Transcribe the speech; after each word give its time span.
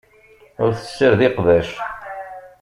Ur 0.63 0.71
tessared 0.75 1.21
iqbac. 1.27 1.69